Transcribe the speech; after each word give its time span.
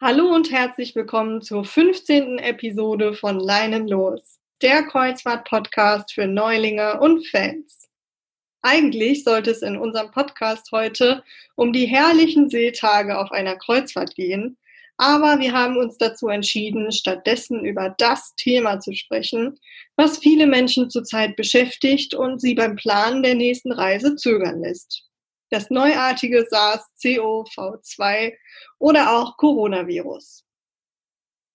Hallo 0.00 0.32
und 0.32 0.52
herzlich 0.52 0.94
willkommen 0.94 1.42
zur 1.42 1.64
15. 1.64 2.38
Episode 2.38 3.14
von 3.14 3.40
Leinen 3.40 3.88
los, 3.88 4.38
der 4.62 4.84
Kreuzfahrt-Podcast 4.84 6.12
für 6.12 6.28
Neulinge 6.28 7.00
und 7.00 7.26
Fans. 7.26 7.88
Eigentlich 8.62 9.24
sollte 9.24 9.50
es 9.50 9.60
in 9.60 9.76
unserem 9.76 10.12
Podcast 10.12 10.70
heute 10.70 11.24
um 11.56 11.72
die 11.72 11.86
herrlichen 11.86 12.48
Seetage 12.48 13.18
auf 13.18 13.32
einer 13.32 13.56
Kreuzfahrt 13.56 14.14
gehen, 14.14 14.56
aber 14.98 15.40
wir 15.40 15.52
haben 15.52 15.76
uns 15.76 15.98
dazu 15.98 16.28
entschieden, 16.28 16.92
stattdessen 16.92 17.64
über 17.64 17.92
das 17.98 18.36
Thema 18.36 18.78
zu 18.78 18.94
sprechen, 18.94 19.58
was 19.96 20.18
viele 20.18 20.46
Menschen 20.46 20.90
zurzeit 20.90 21.34
beschäftigt 21.34 22.14
und 22.14 22.40
sie 22.40 22.54
beim 22.54 22.76
Planen 22.76 23.24
der 23.24 23.34
nächsten 23.34 23.72
Reise 23.72 24.14
zögern 24.14 24.60
lässt 24.60 25.07
das 25.50 25.70
neuartige 25.70 26.46
SARS-CoV-2 26.50 28.34
oder 28.78 29.16
auch 29.16 29.36
Coronavirus. 29.36 30.44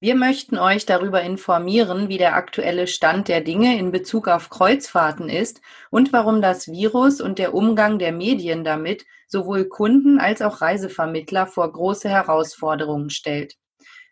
Wir 0.04 0.16
möchten 0.16 0.58
euch 0.58 0.85
darüber 0.85 1.22
informieren, 1.22 2.09
wie 2.09 2.18
der 2.18 2.35
aktuelle 2.35 2.88
Stand 2.88 3.30
der 3.30 3.40
Dinge 3.40 3.77
in 3.80 3.91
Bezug 3.91 4.27
auf 4.27 4.49
Kreuzfahrten 4.49 5.30
ist 5.30 5.62
und 5.91 6.12
warum 6.12 6.41
das 6.41 6.68
Virus 6.68 7.21
und 7.21 7.40
der 7.40 7.54
Umgang 7.54 7.99
der 7.99 8.12
Medien 8.12 8.66
damit 8.66 9.05
sowohl 9.27 9.70
Kunden 9.70 10.20
als 10.20 10.41
auch 10.41 10.60
Reisevermittler 10.60 11.48
vor 11.48 11.71
große 11.71 12.10
Herausforderungen 12.10 13.12
stellt. 13.12 13.55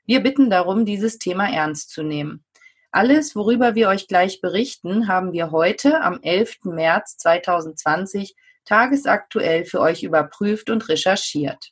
Wir 0.05 0.21
bitten 0.21 0.49
darum, 0.49 0.85
dieses 0.85 1.19
Thema 1.19 1.51
ernst 1.51 1.89
zu 1.89 2.03
nehmen. 2.03 2.45
Alles, 2.91 3.35
worüber 3.35 3.75
wir 3.75 3.89
euch 3.89 4.07
gleich 4.07 4.39
berichten, 4.39 5.09
haben 5.09 5.33
wir 5.33 5.51
heute 5.51 6.01
am 6.01 6.19
11. 6.21 6.59
März 6.63 7.17
2020 7.17 8.35
tagesaktuell 8.65 9.65
für 9.65 9.79
euch 9.79 10.03
überprüft 10.03 10.69
und 10.69 10.87
recherchiert. 10.89 11.71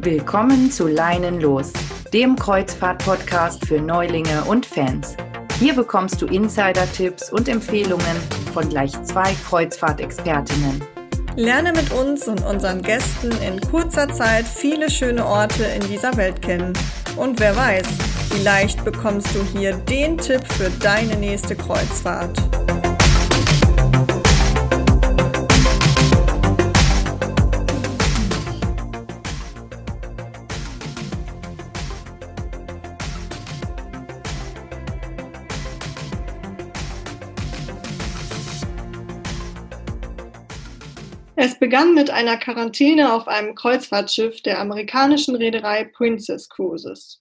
Willkommen 0.00 0.70
zu 0.70 0.86
Leinen 0.86 1.40
los, 1.40 1.72
dem 2.12 2.36
Kreuzfahrt-Podcast 2.36 3.66
für 3.66 3.80
Neulinge 3.80 4.44
und 4.44 4.64
Fans. 4.64 5.16
Hier 5.58 5.74
bekommst 5.74 6.22
du 6.22 6.26
Insider-Tipps 6.26 7.32
und 7.32 7.48
Empfehlungen 7.48 8.16
von 8.54 8.68
gleich 8.68 8.92
zwei 9.02 9.34
Kreuzfahrtexpertinnen. 9.48 10.82
Lerne 11.36 11.72
mit 11.72 11.92
uns 11.92 12.26
und 12.26 12.44
unseren 12.44 12.82
Gästen 12.82 13.30
in 13.42 13.60
kurzer 13.60 14.08
Zeit 14.12 14.44
viele 14.44 14.90
schöne 14.90 15.24
Orte 15.24 15.64
in 15.64 15.82
dieser 15.88 16.16
Welt 16.16 16.42
kennen. 16.42 16.72
Und 17.16 17.38
wer 17.38 17.54
weiß, 17.54 17.86
vielleicht 18.30 18.84
bekommst 18.84 19.34
du 19.34 19.42
hier 19.58 19.74
den 19.74 20.18
Tipp 20.18 20.46
für 20.52 20.70
deine 20.70 21.16
nächste 21.16 21.56
Kreuzfahrt. 21.56 22.38
Es 41.40 41.56
begann 41.56 41.94
mit 41.94 42.10
einer 42.10 42.36
Quarantäne 42.36 43.12
auf 43.12 43.28
einem 43.28 43.54
Kreuzfahrtschiff 43.54 44.42
der 44.42 44.60
amerikanischen 44.60 45.36
Reederei 45.36 45.84
Princess 45.84 46.48
Cruises. 46.48 47.20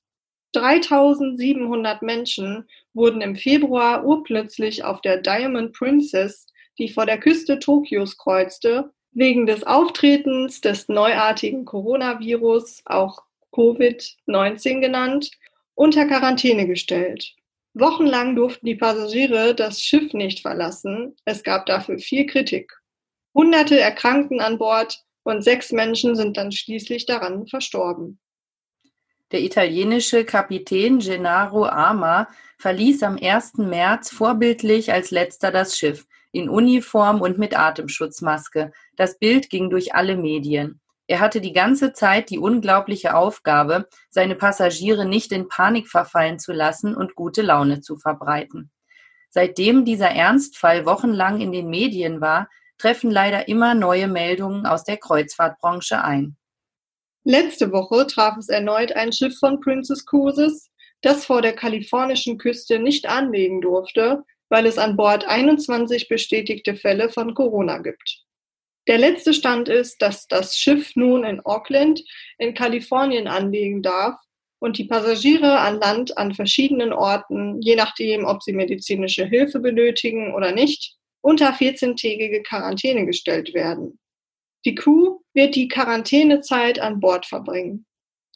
3700 0.57 2.01
Menschen 2.01 2.67
wurden 2.93 3.21
im 3.21 3.35
Februar 3.35 4.03
urplötzlich 4.05 4.83
auf 4.83 5.01
der 5.01 5.17
Diamond 5.17 5.73
Princess, 5.73 6.47
die 6.77 6.89
vor 6.89 7.05
der 7.05 7.19
Küste 7.19 7.59
Tokios 7.59 8.17
kreuzte, 8.17 8.91
wegen 9.11 9.45
des 9.45 9.63
Auftretens 9.63 10.61
des 10.61 10.89
neuartigen 10.89 11.65
Coronavirus, 11.65 12.81
auch 12.85 13.23
Covid-19 13.51 14.79
genannt, 14.79 15.31
unter 15.75 16.05
Quarantäne 16.05 16.67
gestellt. 16.67 17.33
Wochenlang 17.73 18.35
durften 18.35 18.65
die 18.65 18.75
Passagiere 18.75 19.53
das 19.53 19.81
Schiff 19.81 20.13
nicht 20.13 20.41
verlassen. 20.41 21.15
Es 21.25 21.43
gab 21.43 21.67
dafür 21.67 21.99
viel 21.99 22.25
Kritik. 22.25 22.73
Hunderte 23.35 23.79
erkrankten 23.79 24.41
an 24.41 24.57
Bord 24.57 25.03
und 25.23 25.43
sechs 25.43 25.71
Menschen 25.71 26.15
sind 26.15 26.37
dann 26.37 26.51
schließlich 26.51 27.05
daran 27.05 27.45
verstorben. 27.45 28.19
Der 29.33 29.41
italienische 29.41 30.23
Kapitän 30.23 30.99
Gennaro 30.99 31.65
Arma 31.65 32.29
verließ 32.59 33.03
am 33.03 33.17
1. 33.21 33.55
März 33.57 34.09
vorbildlich 34.09 34.93
als 34.93 35.11
letzter 35.11 35.51
das 35.51 35.77
Schiff, 35.77 36.07
in 36.31 36.47
Uniform 36.47 37.19
und 37.19 37.37
mit 37.37 37.57
Atemschutzmaske. 37.57 38.71
Das 38.95 39.19
Bild 39.19 39.49
ging 39.49 39.69
durch 39.69 39.93
alle 39.93 40.15
Medien. 40.15 40.79
Er 41.07 41.19
hatte 41.19 41.41
die 41.41 41.51
ganze 41.51 41.91
Zeit 41.91 42.29
die 42.29 42.39
unglaubliche 42.39 43.15
Aufgabe, 43.15 43.89
seine 44.09 44.35
Passagiere 44.35 45.05
nicht 45.05 45.33
in 45.33 45.49
Panik 45.49 45.89
verfallen 45.89 46.39
zu 46.39 46.53
lassen 46.53 46.95
und 46.95 47.15
gute 47.15 47.41
Laune 47.41 47.81
zu 47.81 47.97
verbreiten. 47.97 48.71
Seitdem 49.29 49.83
dieser 49.83 50.09
Ernstfall 50.09 50.85
wochenlang 50.85 51.41
in 51.41 51.51
den 51.51 51.69
Medien 51.69 52.21
war, 52.21 52.47
treffen 52.77 53.11
leider 53.11 53.49
immer 53.49 53.73
neue 53.73 54.07
Meldungen 54.07 54.65
aus 54.65 54.85
der 54.85 54.97
Kreuzfahrtbranche 54.97 56.01
ein. 56.01 56.37
Letzte 57.29 57.73
Woche 57.73 58.07
traf 58.07 58.37
es 58.37 58.47
erneut 58.47 58.93
ein 58.93 59.11
Schiff 59.11 59.37
von 59.37 59.59
Princess 59.59 60.05
Cruises, 60.05 60.71
das 61.01 61.25
vor 61.25 61.41
der 61.41 61.51
kalifornischen 61.51 62.37
Küste 62.37 62.79
nicht 62.79 63.05
anlegen 63.05 63.59
durfte, 63.59 64.23
weil 64.47 64.65
es 64.65 64.77
an 64.77 64.95
Bord 64.95 65.27
21 65.27 66.07
bestätigte 66.07 66.77
Fälle 66.77 67.09
von 67.09 67.33
Corona 67.33 67.79
gibt. 67.79 68.23
Der 68.87 68.97
letzte 68.97 69.33
Stand 69.33 69.67
ist, 69.67 70.01
dass 70.01 70.27
das 70.27 70.55
Schiff 70.55 70.95
nun 70.95 71.25
in 71.25 71.41
Auckland 71.41 72.01
in 72.37 72.53
Kalifornien 72.53 73.27
anlegen 73.27 73.81
darf 73.81 74.15
und 74.59 74.77
die 74.77 74.85
Passagiere 74.85 75.59
an 75.59 75.81
Land 75.81 76.17
an 76.17 76.33
verschiedenen 76.33 76.93
Orten, 76.93 77.59
je 77.59 77.75
nachdem, 77.75 78.23
ob 78.23 78.41
sie 78.41 78.53
medizinische 78.53 79.25
Hilfe 79.25 79.59
benötigen 79.59 80.33
oder 80.33 80.53
nicht, 80.53 80.95
unter 81.19 81.49
14-tägige 81.49 82.41
Quarantäne 82.43 83.05
gestellt 83.05 83.53
werden. 83.53 83.99
Die 84.67 84.75
Crew 84.75 85.19
wird 85.33 85.55
die 85.55 85.69
Quarantänezeit 85.69 86.77
an 86.77 86.99
Bord 86.99 87.25
verbringen. 87.25 87.85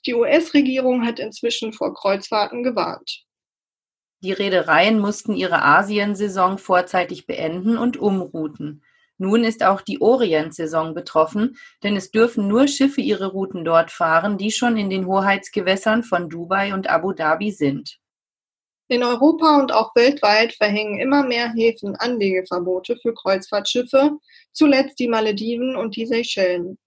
Die 0.05 0.13
US-Regierung 0.13 1.05
hat 1.05 1.19
inzwischen 1.19 1.73
vor 1.73 1.93
Kreuzfahrten 1.93 2.63
gewarnt. 2.63 3.25
Die 4.23 4.31
Reedereien 4.31 4.97
mussten 4.97 5.35
ihre 5.35 5.61
Asiensaison 5.61 6.57
vorzeitig 6.57 7.27
beenden 7.27 7.77
und 7.77 7.97
umrouten. 7.97 8.81
Nun 9.17 9.43
ist 9.43 9.61
auch 9.61 9.81
die 9.81 9.99
Orientsaison 9.99 10.93
betroffen, 10.93 11.57
denn 11.83 11.97
es 11.97 12.11
dürfen 12.11 12.47
nur 12.47 12.69
Schiffe 12.69 13.01
ihre 13.01 13.33
Routen 13.33 13.65
dort 13.65 13.91
fahren, 13.91 14.37
die 14.37 14.51
schon 14.51 14.77
in 14.77 14.89
den 14.89 15.07
Hoheitsgewässern 15.07 16.01
von 16.01 16.29
Dubai 16.29 16.73
und 16.73 16.89
Abu 16.89 17.11
Dhabi 17.11 17.51
sind. 17.51 17.99
In 18.91 19.03
Europa 19.03 19.57
und 19.57 19.71
auch 19.71 19.95
weltweit 19.95 20.51
verhängen 20.51 20.99
immer 20.99 21.23
mehr 21.23 21.53
Häfen 21.53 21.95
Anlegeverbote 21.95 22.97
für 22.97 23.13
Kreuzfahrtschiffe, 23.13 24.17
zuletzt 24.51 24.99
die 24.99 25.07
Malediven 25.07 25.77
und 25.77 25.95
die 25.95 26.05
Seychellen. 26.05 26.77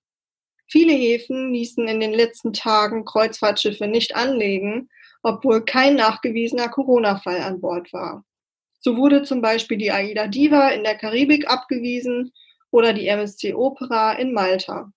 Viele 0.66 0.92
Häfen 0.92 1.54
ließen 1.54 1.88
in 1.88 2.00
den 2.00 2.12
letzten 2.12 2.52
Tagen 2.52 3.06
Kreuzfahrtschiffe 3.06 3.86
nicht 3.86 4.16
anlegen, 4.16 4.90
obwohl 5.22 5.64
kein 5.64 5.94
nachgewiesener 5.94 6.68
Corona-Fall 6.68 7.40
an 7.40 7.62
Bord 7.62 7.90
war. 7.94 8.22
So 8.80 8.98
wurde 8.98 9.22
zum 9.22 9.40
Beispiel 9.40 9.78
die 9.78 9.90
Aida 9.90 10.26
Diva 10.26 10.72
in 10.72 10.84
der 10.84 10.98
Karibik 10.98 11.50
abgewiesen 11.50 12.34
oder 12.70 12.92
die 12.92 13.08
MSC 13.08 13.54
Opera 13.54 14.12
in 14.12 14.34
Malta. 14.34 14.92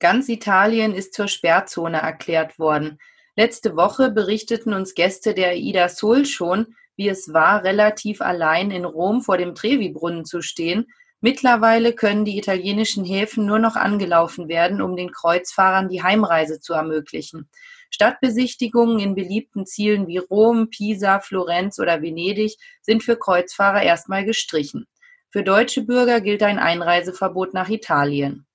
Ganz 0.00 0.28
Italien 0.28 0.94
ist 0.94 1.14
zur 1.14 1.28
Sperrzone 1.28 1.98
erklärt 1.98 2.58
worden. 2.58 2.98
Letzte 3.34 3.76
Woche 3.76 4.10
berichteten 4.10 4.74
uns 4.74 4.94
Gäste 4.94 5.32
der 5.32 5.50
Aida 5.50 5.88
Sol 5.88 6.26
schon, 6.26 6.74
wie 6.96 7.08
es 7.08 7.32
war, 7.32 7.64
relativ 7.64 8.20
allein 8.20 8.70
in 8.70 8.84
Rom 8.84 9.22
vor 9.22 9.38
dem 9.38 9.54
Trevi-Brunnen 9.54 10.26
zu 10.26 10.42
stehen. 10.42 10.86
Mittlerweile 11.22 11.94
können 11.94 12.24
die 12.24 12.36
italienischen 12.36 13.04
Häfen 13.04 13.46
nur 13.46 13.58
noch 13.58 13.76
angelaufen 13.76 14.48
werden, 14.48 14.82
um 14.82 14.96
den 14.96 15.12
Kreuzfahrern 15.12 15.88
die 15.88 16.02
Heimreise 16.02 16.60
zu 16.60 16.74
ermöglichen. 16.74 17.48
Stadtbesichtigungen 17.90 18.98
in 18.98 19.14
beliebten 19.14 19.64
Zielen 19.64 20.08
wie 20.08 20.18
Rom, 20.18 20.68
Pisa, 20.68 21.20
Florenz 21.20 21.78
oder 21.78 22.02
Venedig 22.02 22.56
sind 22.80 23.02
für 23.02 23.16
Kreuzfahrer 23.16 23.82
erstmal 23.82 24.24
gestrichen. 24.24 24.86
Für 25.30 25.42
deutsche 25.42 25.82
Bürger 25.82 26.20
gilt 26.20 26.42
ein 26.42 26.58
Einreiseverbot 26.58 27.54
nach 27.54 27.70
Italien. 27.70 28.46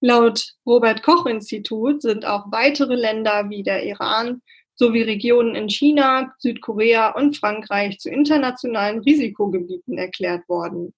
Laut 0.00 0.52
Robert 0.66 1.02
Koch 1.02 1.26
Institut 1.26 2.02
sind 2.02 2.26
auch 2.26 2.52
weitere 2.52 2.94
Länder 2.94 3.48
wie 3.48 3.62
der 3.62 3.84
Iran 3.84 4.42
sowie 4.74 5.02
Regionen 5.02 5.54
in 5.54 5.70
China, 5.70 6.34
Südkorea 6.38 7.12
und 7.12 7.36
Frankreich 7.36 7.98
zu 7.98 8.10
internationalen 8.10 9.00
Risikogebieten 9.00 9.96
erklärt 9.96 10.46
worden. 10.48 10.92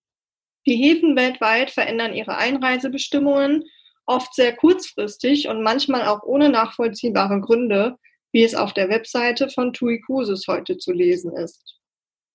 Die 0.67 0.75
Häfen 0.75 1.17
weltweit 1.17 1.71
verändern 1.71 2.13
ihre 2.13 2.37
Einreisebestimmungen 2.37 3.65
oft 4.05 4.35
sehr 4.35 4.57
kurzfristig 4.57 5.49
und 5.49 5.63
manchmal 5.63 6.07
auch 6.07 6.23
ohne 6.25 6.49
nachvollziehbare 6.49 7.41
Gründe, 7.41 7.97
wie 8.33 8.43
es 8.43 8.55
auf 8.55 8.73
der 8.73 8.89
Webseite 8.89 9.49
von 9.49 9.73
TUI 9.73 10.01
Cruises 10.01 10.47
heute 10.49 10.77
zu 10.77 10.93
lesen 10.93 11.33
ist. 11.37 11.79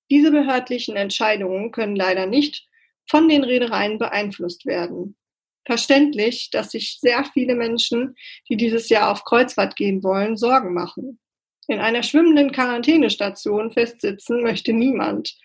Diese 0.10 0.32
behördlichen 0.32 0.96
Entscheidungen 0.96 1.72
können 1.72 1.96
leider 1.96 2.26
nicht 2.26 2.68
von 3.10 3.28
den 3.28 3.44
Reedereien 3.44 3.98
beeinflusst 3.98 4.66
werden. 4.66 5.16
Verständlich, 5.66 6.50
dass 6.52 6.72
sich 6.72 6.98
sehr 7.00 7.24
viele 7.26 7.56
Menschen, 7.56 8.16
die 8.50 8.58
dieses 8.58 8.90
Jahr 8.90 9.12
auf 9.12 9.24
Kreuzfahrt 9.24 9.76
gehen 9.76 10.04
wollen, 10.04 10.36
Sorgen 10.36 10.74
machen. 10.74 11.20
In 11.68 11.80
einer 11.80 12.04
schwimmenden 12.04 12.52
Quarantänestation 12.52 13.72
festsitzen 13.72 14.44
möchte 14.44 14.74
niemand, 14.74 15.36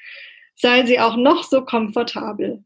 sei 0.57 0.85
sie 0.85 0.99
auch 0.99 1.17
noch 1.17 1.45
so 1.45 1.65
komfortabel. 1.65 2.65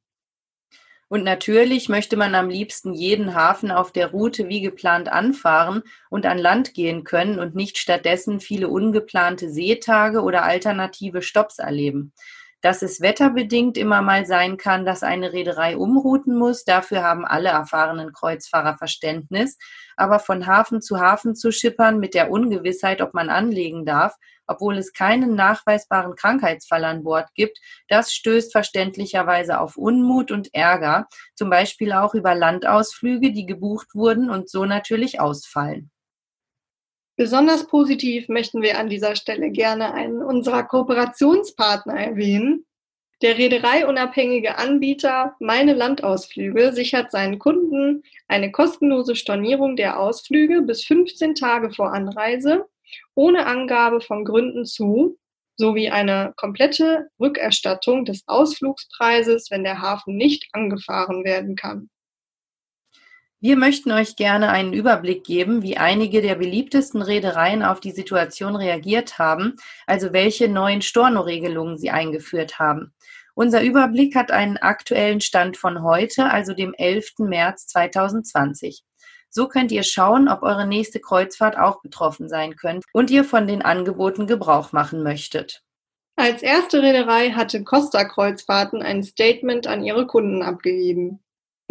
Und 1.08 1.25
natürlich 1.25 1.90
möchte 1.90 2.16
man 2.16 2.34
am 2.34 2.49
liebsten 2.49 2.94
jeden 2.94 3.34
Hafen 3.34 3.70
auf 3.70 3.93
der 3.93 4.12
Route 4.12 4.48
wie 4.48 4.62
geplant 4.62 5.10
anfahren 5.10 5.82
und 6.08 6.25
an 6.25 6.38
Land 6.38 6.72
gehen 6.72 7.05
können 7.05 7.38
und 7.38 7.55
nicht 7.55 7.76
stattdessen 7.76 8.40
viele 8.40 8.69
ungeplante 8.69 9.50
Seetage 9.50 10.22
oder 10.22 10.44
alternative 10.44 11.20
Stops 11.20 11.58
erleben. 11.58 12.14
Dass 12.62 12.81
es 12.82 13.00
wetterbedingt 13.00 13.76
immer 13.76 14.03
mal 14.03 14.25
sein 14.25 14.56
kann, 14.56 14.87
dass 14.87 15.03
eine 15.03 15.32
Reederei 15.32 15.76
umrouten 15.76 16.37
muss, 16.38 16.64
dafür 16.64 17.03
haben 17.03 17.26
alle 17.26 17.50
erfahrenen 17.50 18.12
Kreuzfahrer 18.12 18.79
Verständnis. 18.79 19.59
Aber 19.97 20.20
von 20.20 20.47
Hafen 20.47 20.81
zu 20.81 21.00
Hafen 21.00 21.35
zu 21.35 21.53
schippern 21.53 21.99
mit 21.99 22.14
der 22.14 22.31
Ungewissheit, 22.31 23.03
ob 23.03 23.14
man 23.14 23.29
anlegen 23.31 23.85
darf, 23.85 24.14
obwohl 24.47 24.76
es 24.79 24.93
keinen 24.93 25.35
nachweisbaren 25.35 26.14
Krankheitsfall 26.14 26.85
an 26.85 27.05
Bord 27.05 27.29
gibt, 27.35 27.59
das 27.88 28.12
stößt 28.12 28.53
verständlicherweise 28.53 29.61
auf 29.61 29.76
Unmut 29.76 30.31
und 30.31 30.55
Ärger, 30.55 31.06
zum 31.35 31.50
Beispiel 31.50 31.93
auch 31.93 32.15
über 32.15 32.35
Landausflüge, 32.35 33.32
die 33.32 33.47
gebucht 33.47 33.94
wurden 33.94 34.31
und 34.31 34.49
so 34.49 34.65
natürlich 34.65 35.20
ausfallen. 35.20 35.92
Besonders 37.17 37.67
positiv 37.67 38.29
möchten 38.29 38.62
wir 38.62 38.79
an 38.79 38.88
dieser 38.88 39.17
Stelle 39.17 39.50
gerne 39.50 39.93
einen 39.93 40.23
unserer 40.23 40.62
Kooperationspartner 40.62 41.94
erwähnen. 41.94 42.67
Der 43.20 43.38
reedereiunabhängige 43.38 44.59
Anbieter 44.59 45.37
Meine 45.38 45.75
Landausflüge 45.75 46.73
sichert 46.73 47.12
seinen 47.12 47.38
Kunden 47.38 48.03
eine 48.26 48.50
kostenlose 48.50 49.14
Stornierung 49.14 49.76
der 49.76 50.00
Ausflüge 50.00 50.62
bis 50.62 50.85
15 50.85 51.35
Tage 51.35 51.70
vor 51.70 51.93
Anreise 51.93 52.67
ohne 53.15 53.47
Angabe 53.47 54.00
von 54.00 54.25
Gründen 54.25 54.65
zu, 54.65 55.19
sowie 55.56 55.91
eine 55.91 56.32
komplette 56.37 57.08
Rückerstattung 57.20 58.05
des 58.05 58.23
Ausflugspreises, 58.26 59.50
wenn 59.50 59.65
der 59.65 59.81
Hafen 59.81 60.17
nicht 60.17 60.49
angefahren 60.53 61.25
werden 61.25 61.56
kann. 61.56 61.91
Wir 63.44 63.56
möchten 63.56 63.91
euch 63.91 64.15
gerne 64.15 64.50
einen 64.50 64.73
Überblick 64.73 65.25
geben, 65.25 65.62
wie 65.62 65.77
einige 65.77 66.23
der 66.23 66.37
beliebtesten 66.37 67.03
Reedereien 67.03 67.65
auf 67.65 67.81
die 67.81 67.91
Situation 67.91 68.55
reagiert 68.55 69.19
haben, 69.19 69.56
also 69.85 70.12
welche 70.12 70.49
neuen 70.49 70.81
Storno-Regelungen 70.81 71.77
sie 71.77 71.91
eingeführt 71.91 72.61
haben. 72.61 72.94
Unser 73.35 73.65
Überblick 73.65 74.15
hat 74.15 74.31
einen 74.31 74.59
aktuellen 74.59 75.21
Stand 75.21 75.56
von 75.56 75.83
heute, 75.83 76.31
also 76.31 76.55
dem 76.55 76.73
11. 76.79 77.15
März 77.19 77.67
2020. 77.67 78.85
So 79.29 79.49
könnt 79.49 79.73
ihr 79.73 79.83
schauen, 79.83 80.29
ob 80.29 80.44
eure 80.44 80.69
nächste 80.69 81.00
Kreuzfahrt 81.00 81.59
auch 81.59 81.83
betroffen 81.83 82.29
sein 82.29 82.55
könnt 82.55 82.85
und 82.93 83.11
ihr 83.11 83.25
von 83.25 83.49
den 83.49 83.62
Angeboten 83.62 84.29
Gebrauch 84.29 84.71
machen 84.71 85.03
möchtet. 85.03 85.65
Als 86.15 86.44
erste 86.44 86.81
Reederei 86.81 87.31
hatte 87.31 87.65
Costa 87.65 88.05
Kreuzfahrten 88.05 88.83
ein 88.83 89.03
Statement 89.03 89.67
an 89.67 89.83
ihre 89.83 90.06
Kunden 90.06 90.43
abgegeben. 90.43 91.19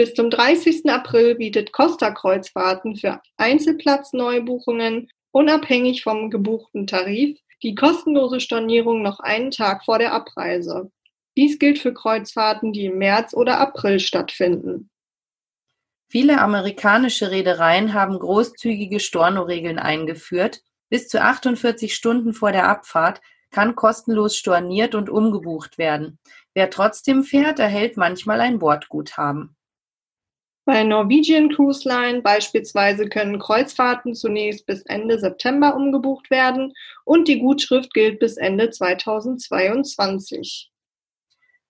Bis 0.02 0.16
zum 0.16 0.32
30. 0.32 0.90
April 0.90 1.36
bietet 1.36 1.74
Costa 1.74 2.10
Kreuzfahrten 2.10 2.96
für 2.96 3.22
Einzelplatzneubuchungen 3.38 5.12
unabhängig 5.30 6.02
vom 6.02 6.32
gebuchten 6.32 6.88
Tarif 6.88 7.38
die 7.62 7.76
kostenlose 7.76 8.40
Stornierung 8.40 9.04
noch 9.04 9.20
einen 9.20 9.52
Tag 9.52 9.86
vor 9.86 10.00
der 10.00 10.14
Abreise. 10.14 10.92
Dies 11.38 11.60
gilt 11.60 11.78
für 11.78 11.94
Kreuzfahrten, 11.94 12.74
die 12.74 12.86
im 12.86 12.98
März 12.98 13.36
oder 13.36 13.60
April 13.60 14.00
stattfinden. 14.00 14.90
Viele 16.10 16.42
amerikanische 16.42 17.30
Reedereien 17.30 17.94
haben 17.94 18.18
großzügige 18.18 19.00
Stornoregeln 19.00 19.78
eingeführt. 19.78 20.64
Bis 20.90 21.10
zu 21.10 21.22
48 21.22 21.94
Stunden 21.94 22.34
vor 22.34 22.52
der 22.52 22.68
Abfahrt 22.68 23.22
kann 23.52 23.76
kostenlos 23.76 24.36
storniert 24.36 24.96
und 24.96 25.12
umgebucht 25.12 25.78
werden. 25.78 26.18
Wer 26.56 26.72
trotzdem 26.72 27.24
fährt, 27.24 27.60
erhält 27.60 27.98
manchmal 27.98 28.42
ein 28.42 28.58
Bordguthaben. 28.58 29.56
Bei 30.72 30.84
Norwegian 30.86 31.50
Cruise 31.50 31.86
Line 31.86 32.22
beispielsweise 32.22 33.10
können 33.10 33.40
Kreuzfahrten 33.40 34.16
zunächst 34.16 34.66
bis 34.66 34.84
Ende 34.84 35.20
September 35.20 35.76
umgebucht 35.76 36.32
werden 36.32 36.72
und 37.04 37.28
die 37.28 37.40
Gutschrift 37.40 37.94
gilt 37.94 38.20
bis 38.20 38.38
Ende 38.38 38.70
2022. 38.70 40.72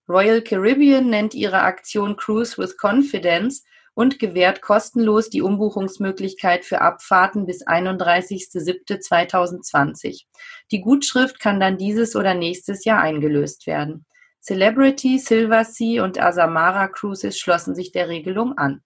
Royal 0.08 0.40
Caribbean 0.40 1.10
nennt 1.10 1.34
ihre 1.34 1.62
Aktion 1.62 2.14
Cruise 2.14 2.56
with 2.58 2.76
Confidence 2.80 3.64
und 3.94 4.20
gewährt 4.20 4.62
kostenlos 4.62 5.30
die 5.30 5.42
Umbuchungsmöglichkeit 5.42 6.64
für 6.64 6.80
Abfahrten 6.80 7.44
bis 7.44 7.66
31.07.2020. 7.66 10.26
Die 10.70 10.80
Gutschrift 10.80 11.40
kann 11.40 11.58
dann 11.58 11.76
dieses 11.76 12.14
oder 12.14 12.34
nächstes 12.34 12.84
Jahr 12.84 13.00
eingelöst 13.00 13.66
werden. 13.66 14.06
Celebrity, 14.40 15.18
Silversea 15.18 16.04
und 16.04 16.22
Asamara 16.22 16.86
Cruises 16.86 17.36
schlossen 17.36 17.74
sich 17.74 17.90
der 17.90 18.08
Regelung 18.08 18.56
an. 18.56 18.80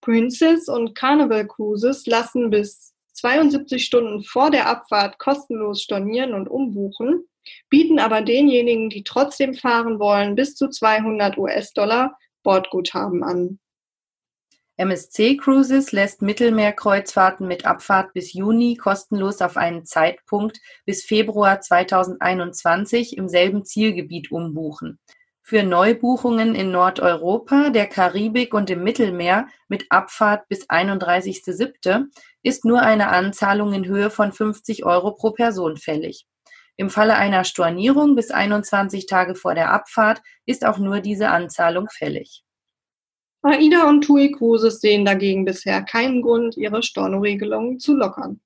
Princess 0.00 0.68
und 0.68 0.94
Carnival 0.94 1.46
Cruises 1.46 2.06
lassen 2.06 2.50
bis 2.50 2.94
72 3.14 3.84
Stunden 3.84 4.22
vor 4.22 4.50
der 4.50 4.68
Abfahrt 4.68 5.18
kostenlos 5.18 5.82
stornieren 5.82 6.34
und 6.34 6.48
umbuchen, 6.48 7.24
bieten 7.68 7.98
aber 7.98 8.22
denjenigen, 8.22 8.90
die 8.90 9.04
trotzdem 9.04 9.54
fahren 9.54 9.98
wollen, 9.98 10.34
bis 10.34 10.54
zu 10.54 10.68
200 10.68 11.36
US-Dollar 11.36 12.16
Bordguthaben 12.42 13.22
an. 13.22 13.58
MSC 14.80 15.36
Cruises 15.36 15.92
lässt 15.92 16.22
Mittelmeerkreuzfahrten 16.22 17.46
mit 17.46 17.66
Abfahrt 17.66 18.14
bis 18.14 18.32
Juni 18.32 18.76
kostenlos 18.76 19.42
auf 19.42 19.58
einen 19.58 19.84
Zeitpunkt 19.84 20.58
bis 20.86 21.04
Februar 21.04 21.60
2021 21.60 23.18
im 23.18 23.28
selben 23.28 23.66
Zielgebiet 23.66 24.32
umbuchen. 24.32 24.98
Für 25.50 25.64
Neubuchungen 25.64 26.54
in 26.54 26.70
Nordeuropa, 26.70 27.70
der 27.70 27.88
Karibik 27.88 28.54
und 28.54 28.70
im 28.70 28.84
Mittelmeer 28.84 29.48
mit 29.66 29.86
Abfahrt 29.90 30.46
bis 30.46 30.70
31.07. 30.70 32.06
ist 32.44 32.64
nur 32.64 32.82
eine 32.82 33.08
Anzahlung 33.08 33.72
in 33.72 33.84
Höhe 33.84 34.10
von 34.10 34.30
50 34.30 34.84
Euro 34.84 35.10
pro 35.10 35.32
Person 35.32 35.76
fällig. 35.76 36.28
Im 36.76 36.88
Falle 36.88 37.16
einer 37.16 37.42
Stornierung 37.42 38.14
bis 38.14 38.30
21 38.30 39.06
Tage 39.06 39.34
vor 39.34 39.56
der 39.56 39.72
Abfahrt 39.72 40.22
ist 40.46 40.64
auch 40.64 40.78
nur 40.78 41.00
diese 41.00 41.30
Anzahlung 41.30 41.88
fällig. 41.90 42.44
AIDA 43.42 43.88
und 43.88 44.02
TUI 44.02 44.30
Cruises 44.30 44.80
sehen 44.80 45.04
dagegen 45.04 45.44
bisher 45.44 45.82
keinen 45.82 46.22
Grund, 46.22 46.56
ihre 46.56 46.84
Stornoregelungen 46.84 47.80
zu 47.80 47.96
lockern. 47.96 48.40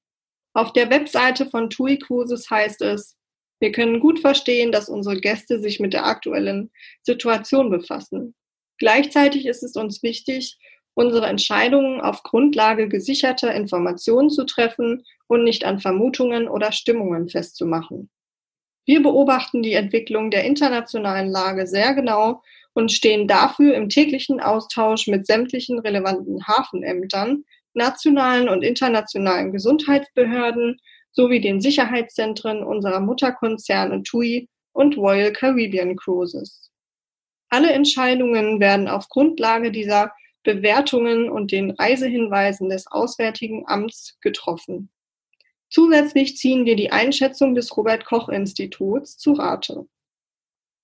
Auf 0.54 0.72
der 0.72 0.88
Webseite 0.88 1.44
von 1.50 1.68
TUI 1.68 1.98
Cruises 1.98 2.48
heißt 2.48 2.80
es, 2.80 3.18
wir 3.64 3.72
können 3.72 3.98
gut 3.98 4.20
verstehen, 4.20 4.72
dass 4.72 4.90
unsere 4.90 5.18
Gäste 5.18 5.58
sich 5.58 5.80
mit 5.80 5.94
der 5.94 6.04
aktuellen 6.04 6.70
Situation 7.00 7.70
befassen. 7.70 8.34
Gleichzeitig 8.76 9.46
ist 9.46 9.62
es 9.62 9.74
uns 9.74 10.02
wichtig, 10.02 10.58
unsere 10.92 11.24
Entscheidungen 11.24 12.02
auf 12.02 12.22
Grundlage 12.24 12.90
gesicherter 12.90 13.54
Informationen 13.54 14.28
zu 14.28 14.44
treffen 14.44 15.02
und 15.28 15.44
nicht 15.44 15.64
an 15.64 15.80
Vermutungen 15.80 16.46
oder 16.46 16.72
Stimmungen 16.72 17.30
festzumachen. 17.30 18.10
Wir 18.84 19.02
beobachten 19.02 19.62
die 19.62 19.72
Entwicklung 19.72 20.30
der 20.30 20.44
internationalen 20.44 21.30
Lage 21.30 21.66
sehr 21.66 21.94
genau 21.94 22.42
und 22.74 22.92
stehen 22.92 23.26
dafür 23.26 23.76
im 23.76 23.88
täglichen 23.88 24.40
Austausch 24.40 25.06
mit 25.06 25.26
sämtlichen 25.26 25.78
relevanten 25.78 26.46
Hafenämtern, 26.46 27.44
nationalen 27.72 28.50
und 28.50 28.62
internationalen 28.62 29.52
Gesundheitsbehörden 29.52 30.78
sowie 31.14 31.40
den 31.40 31.60
Sicherheitszentren 31.60 32.62
unserer 32.62 33.00
Mutterkonzerne 33.00 34.02
TUI 34.02 34.48
und 34.72 34.96
Royal 34.96 35.32
Caribbean 35.32 35.96
Cruises. 35.96 36.70
Alle 37.48 37.72
Entscheidungen 37.72 38.60
werden 38.60 38.88
auf 38.88 39.08
Grundlage 39.08 39.70
dieser 39.70 40.12
Bewertungen 40.42 41.30
und 41.30 41.52
den 41.52 41.70
Reisehinweisen 41.70 42.68
des 42.68 42.86
Auswärtigen 42.88 43.64
Amts 43.66 44.18
getroffen. 44.20 44.90
Zusätzlich 45.70 46.36
ziehen 46.36 46.66
wir 46.66 46.76
die 46.76 46.92
Einschätzung 46.92 47.54
des 47.54 47.76
Robert 47.76 48.04
Koch 48.04 48.28
Instituts 48.28 49.16
zu 49.16 49.32
Rate. 49.32 49.86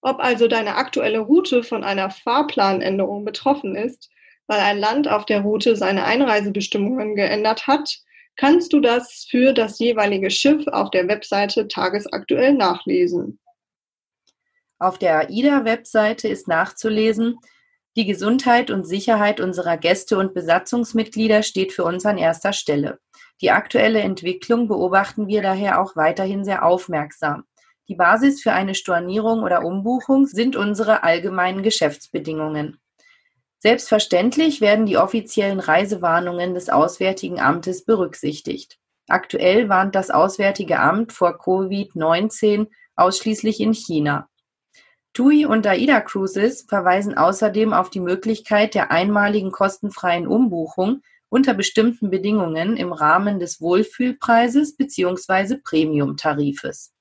Ob 0.00 0.20
also 0.20 0.48
deine 0.48 0.76
aktuelle 0.76 1.18
Route 1.18 1.62
von 1.62 1.84
einer 1.84 2.10
Fahrplanänderung 2.10 3.24
betroffen 3.24 3.76
ist, 3.76 4.10
weil 4.46 4.60
ein 4.60 4.78
Land 4.78 5.08
auf 5.08 5.26
der 5.26 5.42
Route 5.42 5.76
seine 5.76 6.04
Einreisebestimmungen 6.04 7.14
geändert 7.14 7.66
hat, 7.66 7.98
kannst 8.36 8.72
du 8.72 8.80
das 8.80 9.26
für 9.28 9.52
das 9.52 9.78
jeweilige 9.78 10.30
Schiff 10.30 10.66
auf 10.68 10.90
der 10.90 11.08
Webseite 11.08 11.68
tagesaktuell 11.68 12.54
nachlesen. 12.54 13.38
Auf 14.78 14.98
der 14.98 15.28
AIDA-Webseite 15.28 16.26
ist 16.28 16.48
nachzulesen, 16.48 17.38
die 17.96 18.06
Gesundheit 18.06 18.70
und 18.70 18.86
Sicherheit 18.86 19.40
unserer 19.40 19.76
Gäste 19.76 20.16
und 20.16 20.32
Besatzungsmitglieder 20.32 21.42
steht 21.42 21.72
für 21.72 21.84
uns 21.84 22.06
an 22.06 22.18
erster 22.18 22.52
Stelle. 22.52 22.98
Die 23.40 23.50
aktuelle 23.50 24.00
Entwicklung 24.00 24.68
beobachten 24.68 25.26
wir 25.26 25.42
daher 25.42 25.80
auch 25.80 25.96
weiterhin 25.96 26.44
sehr 26.44 26.64
aufmerksam. 26.64 27.44
Die 27.88 27.96
Basis 27.96 28.40
für 28.40 28.52
eine 28.52 28.74
Stornierung 28.74 29.42
oder 29.42 29.64
Umbuchung 29.64 30.26
sind 30.26 30.54
unsere 30.54 31.02
allgemeinen 31.02 31.62
Geschäftsbedingungen. 31.62 32.80
Selbstverständlich 33.62 34.62
werden 34.62 34.86
die 34.86 34.96
offiziellen 34.96 35.60
Reisewarnungen 35.60 36.54
des 36.54 36.70
Auswärtigen 36.70 37.40
Amtes 37.40 37.84
berücksichtigt. 37.84 38.78
Aktuell 39.06 39.68
warnt 39.68 39.94
das 39.94 40.10
Auswärtige 40.10 40.80
Amt 40.80 41.12
vor 41.12 41.38
Covid-19 41.38 42.68
ausschließlich 42.96 43.60
in 43.60 43.74
China. 43.74 44.28
TUI 45.12 45.44
und 45.44 45.66
AIDA 45.66 46.00
Cruises 46.00 46.62
verweisen 46.62 47.18
außerdem 47.18 47.74
auf 47.74 47.90
die 47.90 48.00
Möglichkeit 48.00 48.74
der 48.74 48.90
einmaligen 48.90 49.50
kostenfreien 49.50 50.26
Umbuchung 50.26 51.02
unter 51.28 51.52
bestimmten 51.52 52.08
Bedingungen 52.08 52.78
im 52.78 52.92
Rahmen 52.92 53.40
des 53.40 53.60
Wohlfühlpreises 53.60 54.76
bzw. 54.76 55.56
Premium-Tarifes. 55.62 56.94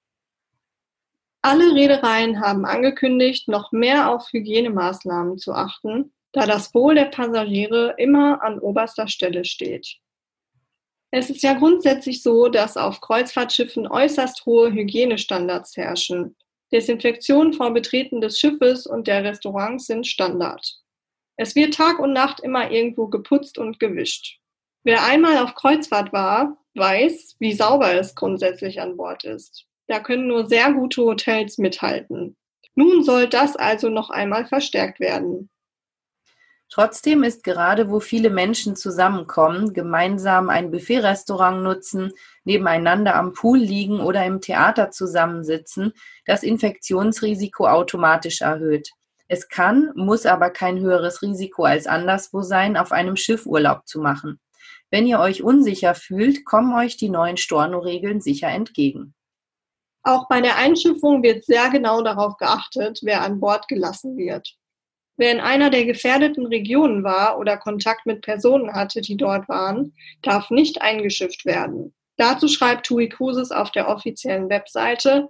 Alle 1.41 1.73
Reedereien 1.73 2.41
haben 2.41 2.65
angekündigt, 2.65 3.47
noch 3.47 3.71
mehr 3.71 4.11
auf 4.11 4.27
Hygienemaßnahmen 4.33 5.37
zu 5.37 5.53
achten, 5.53 6.11
da 6.31 6.45
das 6.45 6.74
Wohl 6.74 6.95
der 6.95 7.05
Passagiere 7.05 7.95
immer 7.98 8.41
an 8.43 8.59
oberster 8.59 9.07
Stelle 9.07 9.45
steht. 9.45 9.98
Es 11.12 11.29
ist 11.29 11.41
ja 11.41 11.53
grundsätzlich 11.53 12.21
so, 12.21 12.50
dass 12.50 12.77
auf 12.77 13.01
Kreuzfahrtschiffen 13.01 13.88
äußerst 13.88 14.45
hohe 14.45 14.71
Hygienestandards 14.71 15.75
herrschen. 15.75 16.36
Desinfektion 16.71 17.53
vor 17.53 17.74
Betreten 17.74 18.21
des 18.21 18.39
Schiffes 18.39 18.86
und 18.86 19.07
der 19.07 19.24
Restaurants 19.24 19.88
sind 19.88 20.05
Standard. 20.05 20.75
Es 21.36 21.55
wird 21.55 21.74
Tag 21.74 22.00
und 22.00 22.13
Nacht 22.13 22.41
immer 22.41 22.69
irgendwo 22.69 23.07
geputzt 23.07 23.57
und 23.57 23.79
gewischt. 23.79 24.39
Wer 24.83 25.03
einmal 25.03 25.39
auf 25.39 25.55
Kreuzfahrt 25.55 26.13
war, 26.13 26.57
weiß, 26.75 27.38
wie 27.39 27.53
sauber 27.53 27.93
es 27.93 28.13
grundsätzlich 28.13 28.79
an 28.79 28.98
Bord 28.98 29.24
ist. 29.24 29.65
Da 29.88 30.00
können 30.00 30.27
nur 30.27 30.48
sehr 30.48 30.71
gute 30.74 31.01
Hotels 31.01 31.57
mithalten. 31.57 32.38
Nun 32.75 33.03
soll 33.03 33.27
das 33.27 33.55
also 33.55 33.89
noch 33.89 34.12
einmal 34.12 34.45
verstärkt 34.45 35.00
werden. 35.00 35.50
Trotzdem 36.71 37.23
ist 37.23 37.43
gerade, 37.43 37.89
wo 37.89 37.99
viele 37.99 38.29
Menschen 38.29 38.75
zusammenkommen, 38.75 39.73
gemeinsam 39.73 40.49
ein 40.49 40.69
Buffet-Restaurant 40.69 41.63
nutzen, 41.63 42.13
nebeneinander 42.43 43.15
am 43.15 43.33
Pool 43.33 43.57
liegen 43.57 43.99
oder 43.99 44.23
im 44.25 44.39
Theater 44.39 44.91
zusammensitzen, 44.91 45.93
das 46.25 46.43
Infektionsrisiko 46.43 47.67
automatisch 47.67 48.41
erhöht. 48.41 48.91
Es 49.27 49.49
kann, 49.49 49.91
muss 49.95 50.27
aber 50.27 50.51
kein 50.51 50.79
höheres 50.79 51.23
Risiko 51.23 51.63
als 51.63 51.88
anderswo 51.88 52.43
sein, 52.43 52.77
auf 52.77 52.91
einem 52.91 53.15
Schiff 53.15 53.47
Urlaub 53.47 53.88
zu 53.88 53.99
machen. 53.99 54.39
Wenn 54.91 55.07
ihr 55.07 55.19
euch 55.19 55.43
unsicher 55.43 55.95
fühlt, 55.95 56.45
kommen 56.45 56.73
euch 56.73 56.97
die 56.97 57.09
neuen 57.09 57.38
Storno-Regeln 57.38 58.21
sicher 58.21 58.47
entgegen. 58.47 59.15
Auch 60.03 60.27
bei 60.27 60.41
der 60.41 60.57
Einschiffung 60.57 61.21
wird 61.23 61.45
sehr 61.45 61.69
genau 61.69 62.01
darauf 62.01 62.38
geachtet, 62.38 62.99
wer 63.03 63.21
an 63.21 63.39
Bord 63.39 63.67
gelassen 63.67 64.17
wird. 64.17 64.58
Wer 65.19 65.33
in 65.33 65.41
einer 65.41 65.69
der 65.69 65.83
gefährdeten 65.83 66.45
Regionen 66.45 67.03
war 67.03 67.38
oder 67.38 67.57
Kontakt 67.57 68.05
mit 68.05 68.21
Personen 68.21 68.73
hatte, 68.73 69.01
die 69.01 69.17
dort 69.17 69.49
waren, 69.49 69.93
darf 70.21 70.49
nicht 70.49 70.81
eingeschifft 70.81 71.43
werden. 71.43 71.93
Dazu 72.15 72.47
schreibt 72.47 72.85
TUI 72.85 73.09
Cruises 73.09 73.51
auf 73.51 73.69
der 73.71 73.89
offiziellen 73.89 74.49
Webseite, 74.49 75.27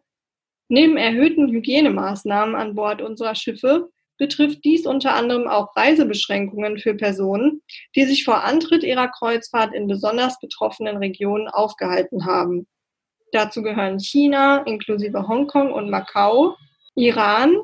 neben 0.67 0.96
erhöhten 0.96 1.50
Hygienemaßnahmen 1.50 2.53
an 2.53 2.75
Bord 2.75 3.01
unserer 3.01 3.34
Schiffe 3.34 3.89
betrifft 4.19 4.63
dies 4.63 4.86
unter 4.86 5.15
anderem 5.15 5.48
auch 5.48 5.75
Reisebeschränkungen 5.75 6.77
für 6.77 6.93
Personen, 6.93 7.63
die 7.96 8.03
sich 8.03 8.24
vor 8.24 8.43
Antritt 8.43 8.84
ihrer 8.84 9.08
Kreuzfahrt 9.08 9.74
in 9.74 9.88
besonders 9.88 10.39
betroffenen 10.39 10.98
Regionen 10.98 11.48
aufgehalten 11.48 12.27
haben. 12.27 12.67
Dazu 13.31 13.63
gehören 13.63 14.00
China 14.00 14.60
inklusive 14.67 15.27
Hongkong 15.27 15.72
und 15.74 15.89
Macau, 15.89 16.58
Iran, 16.93 17.55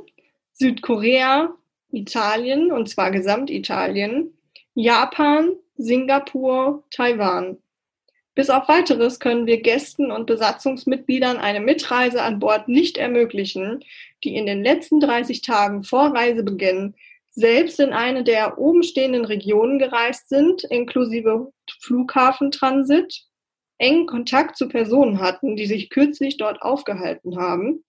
Südkorea, 0.54 1.54
Italien, 1.96 2.72
und 2.72 2.90
zwar 2.90 3.12
Gesamtitalien, 3.12 4.34
Japan, 4.74 5.54
Singapur, 5.78 6.84
Taiwan. 6.92 7.58
Bis 8.36 8.50
auf 8.50 8.68
weiteres 8.68 9.22
können 9.22 9.46
wir 9.48 9.62
Gästen 9.62 10.12
und 10.12 10.26
Besatzungsmitgliedern 10.26 11.38
eine 11.38 11.62
Mitreise 11.62 12.22
an 12.22 12.40
Bord 12.40 12.68
nicht 12.68 12.98
ermöglichen, 12.98 13.84
die 14.26 14.36
in 14.36 14.46
den 14.46 14.62
letzten 14.62 15.00
30 15.00 15.42
Tagen 15.42 15.84
vor 15.84 16.14
Reisebeginn 16.14 16.96
selbst 17.32 17.80
in 17.80 17.94
eine 17.94 18.26
der 18.26 18.58
obenstehenden 18.58 19.24
Regionen 19.24 19.80
gereist 19.80 20.28
sind, 20.28 20.66
inklusive 20.66 21.54
Flughafentransit, 21.80 23.26
engen 23.78 24.06
Kontakt 24.06 24.58
zu 24.58 24.68
Personen 24.68 25.20
hatten, 25.20 25.56
die 25.56 25.66
sich 25.66 25.90
kürzlich 25.90 26.36
dort 26.36 26.62
aufgehalten 26.62 27.38
haben, 27.38 27.85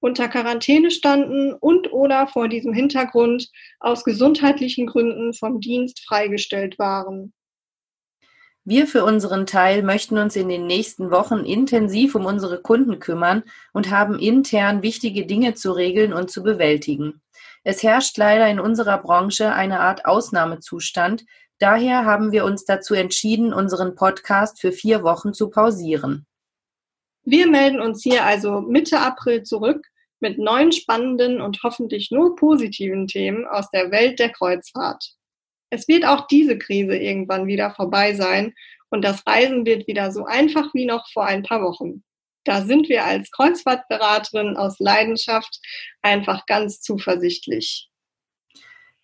unter 0.00 0.28
Quarantäne 0.28 0.90
standen 0.90 1.52
und 1.52 1.92
oder 1.92 2.26
vor 2.26 2.48
diesem 2.48 2.72
Hintergrund 2.72 3.48
aus 3.80 4.04
gesundheitlichen 4.04 4.86
Gründen 4.86 5.34
vom 5.34 5.60
Dienst 5.60 6.04
freigestellt 6.06 6.78
waren. 6.78 7.32
Wir 8.64 8.86
für 8.86 9.02
unseren 9.02 9.46
Teil 9.46 9.82
möchten 9.82 10.18
uns 10.18 10.36
in 10.36 10.50
den 10.50 10.66
nächsten 10.66 11.10
Wochen 11.10 11.38
intensiv 11.38 12.14
um 12.14 12.26
unsere 12.26 12.60
Kunden 12.60 13.00
kümmern 13.00 13.42
und 13.72 13.90
haben 13.90 14.18
intern 14.18 14.82
wichtige 14.82 15.24
Dinge 15.24 15.54
zu 15.54 15.72
regeln 15.72 16.12
und 16.12 16.30
zu 16.30 16.42
bewältigen. 16.42 17.22
Es 17.64 17.82
herrscht 17.82 18.18
leider 18.18 18.46
in 18.48 18.60
unserer 18.60 18.98
Branche 18.98 19.54
eine 19.54 19.80
Art 19.80 20.04
Ausnahmezustand. 20.04 21.24
Daher 21.58 22.04
haben 22.04 22.30
wir 22.30 22.44
uns 22.44 22.66
dazu 22.66 22.92
entschieden, 22.92 23.54
unseren 23.54 23.94
Podcast 23.94 24.60
für 24.60 24.70
vier 24.70 25.02
Wochen 25.02 25.32
zu 25.32 25.48
pausieren. 25.48 26.26
Wir 27.30 27.46
melden 27.46 27.78
uns 27.78 28.02
hier 28.02 28.24
also 28.24 28.62
Mitte 28.62 29.00
April 29.00 29.42
zurück 29.42 29.86
mit 30.18 30.38
neuen 30.38 30.72
spannenden 30.72 31.42
und 31.42 31.62
hoffentlich 31.62 32.10
nur 32.10 32.36
positiven 32.36 33.06
Themen 33.06 33.46
aus 33.46 33.70
der 33.70 33.90
Welt 33.90 34.18
der 34.18 34.30
Kreuzfahrt. 34.30 35.12
Es 35.68 35.86
wird 35.88 36.06
auch 36.06 36.26
diese 36.28 36.56
Krise 36.56 36.96
irgendwann 36.96 37.46
wieder 37.46 37.70
vorbei 37.72 38.14
sein 38.14 38.54
und 38.88 39.04
das 39.04 39.26
Reisen 39.26 39.66
wird 39.66 39.86
wieder 39.86 40.10
so 40.10 40.24
einfach 40.24 40.72
wie 40.72 40.86
noch 40.86 41.06
vor 41.12 41.26
ein 41.26 41.42
paar 41.42 41.60
Wochen. 41.60 42.02
Da 42.44 42.62
sind 42.62 42.88
wir 42.88 43.04
als 43.04 43.30
Kreuzfahrtberaterin 43.30 44.56
aus 44.56 44.78
Leidenschaft 44.78 45.60
einfach 46.00 46.46
ganz 46.46 46.80
zuversichtlich. 46.80 47.90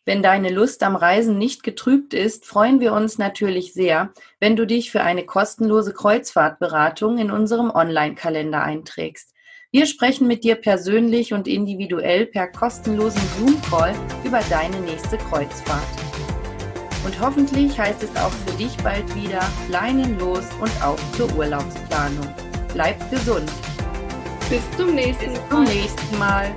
Wenn 0.07 0.23
deine 0.23 0.51
Lust 0.51 0.83
am 0.83 0.97
Reisen 0.97 1.39
nicht 1.39 1.63
getrübt 1.63 2.13
ist, 2.13 2.45
freuen 2.45 2.79
wir 2.79 2.93
uns 2.93 3.17
natürlich 3.17 3.73
sehr, 3.73 4.13
wenn 4.39 4.55
du 4.55 4.67
dich 4.67 4.91
für 4.91 5.01
eine 5.01 5.25
kostenlose 5.25 5.95
Kreuzfahrtberatung 5.95 7.17
in 7.17 7.31
unserem 7.31 7.71
Online-Kalender 7.71 8.63
einträgst. 8.63 9.33
Wir 9.71 9.87
sprechen 9.87 10.27
mit 10.29 10.45
dir 10.45 10.57
persönlich 10.57 11.33
und 11.33 11.49
individuell 11.49 12.27
per 12.27 12.49
kostenlosen 12.49 13.23
Zoom-Call 13.39 13.95
über 14.25 14.41
deine 14.51 14.79
nächste 14.81 15.17
Kreuzfahrt. 15.17 15.89
Und 17.07 17.19
hoffentlich 17.19 17.79
heißt 17.79 18.03
es 18.03 18.15
auch 18.17 18.31
für 18.31 18.57
dich 18.59 18.77
bald 18.79 19.15
wieder 19.15 19.41
Leinen 19.71 20.19
los 20.19 20.45
und 20.61 20.71
auf 20.83 21.01
zur 21.17 21.35
Urlaubsplanung. 21.35 22.29
Bleib 22.75 23.11
gesund. 23.11 23.51
Bis 24.51 24.63
zum 24.77 24.95
nächsten 24.95 25.33
Bis 25.33 25.49
zum 25.49 25.65
nächsten 25.65 26.19
Mal. 26.19 26.55